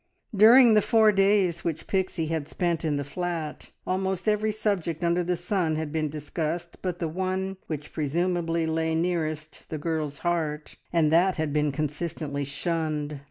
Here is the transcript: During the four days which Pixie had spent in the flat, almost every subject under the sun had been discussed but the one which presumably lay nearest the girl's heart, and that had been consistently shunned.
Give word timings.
During 0.35 0.73
the 0.73 0.81
four 0.81 1.11
days 1.11 1.63
which 1.63 1.85
Pixie 1.85 2.25
had 2.25 2.47
spent 2.47 2.83
in 2.83 2.95
the 2.95 3.03
flat, 3.03 3.69
almost 3.85 4.27
every 4.27 4.51
subject 4.51 5.03
under 5.03 5.23
the 5.23 5.37
sun 5.37 5.75
had 5.75 5.91
been 5.91 6.09
discussed 6.09 6.79
but 6.81 6.97
the 6.97 7.07
one 7.07 7.57
which 7.67 7.93
presumably 7.93 8.65
lay 8.65 8.95
nearest 8.95 9.69
the 9.69 9.77
girl's 9.77 10.17
heart, 10.25 10.75
and 10.91 11.11
that 11.11 11.35
had 11.35 11.53
been 11.53 11.71
consistently 11.71 12.45
shunned. 12.45 13.19